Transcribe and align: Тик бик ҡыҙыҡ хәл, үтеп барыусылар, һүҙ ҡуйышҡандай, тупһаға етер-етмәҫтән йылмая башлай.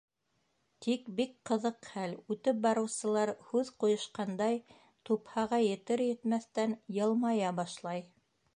Тик 0.85 1.03
бик 1.17 1.35
ҡыҙыҡ 1.49 1.89
хәл, 1.89 2.15
үтеп 2.35 2.63
барыусылар, 2.63 3.33
һүҙ 3.51 3.71
ҡуйышҡандай, 3.85 4.57
тупһаға 5.11 5.61
етер-етмәҫтән 5.67 6.75
йылмая 6.97 7.57
башлай. 7.61 8.07